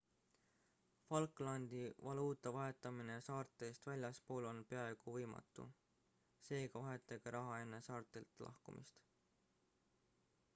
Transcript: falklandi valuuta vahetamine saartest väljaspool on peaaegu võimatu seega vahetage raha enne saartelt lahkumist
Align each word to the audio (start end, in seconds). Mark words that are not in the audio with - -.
falklandi 1.07 1.81
valuuta 2.07 2.53
vahetamine 2.55 3.17
saartest 3.27 3.85
väljaspool 3.91 4.47
on 4.53 4.63
peaaegu 4.73 5.15
võimatu 5.17 5.67
seega 6.49 6.83
vahetage 6.87 7.35
raha 7.39 7.61
enne 7.67 7.83
saartelt 7.91 8.45
lahkumist 8.49 9.05